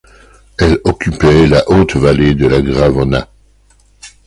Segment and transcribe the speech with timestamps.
[0.57, 3.27] Elle occupait la haute vallée de la Gravona.